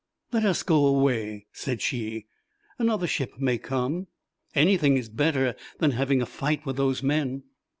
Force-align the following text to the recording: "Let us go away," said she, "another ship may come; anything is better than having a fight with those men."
"Let 0.31 0.43
us 0.45 0.63
go 0.63 0.87
away," 0.87 1.45
said 1.53 1.79
she, 1.79 2.25
"another 2.79 3.05
ship 3.05 3.35
may 3.37 3.59
come; 3.59 4.07
anything 4.55 4.97
is 4.97 5.09
better 5.09 5.55
than 5.77 5.91
having 5.91 6.23
a 6.23 6.25
fight 6.25 6.65
with 6.65 6.75
those 6.77 7.03
men." 7.03 7.43